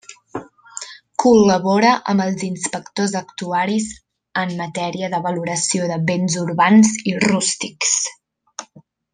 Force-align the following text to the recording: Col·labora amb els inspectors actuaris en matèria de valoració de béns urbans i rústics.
Col·labora 1.23 1.91
amb 2.13 2.23
els 2.25 2.45
inspectors 2.47 3.13
actuaris 3.21 3.91
en 4.45 4.57
matèria 4.63 5.11
de 5.15 5.23
valoració 5.29 5.93
de 5.95 6.01
béns 6.11 6.41
urbans 6.49 6.95
i 7.13 7.17
rústics. 7.29 7.97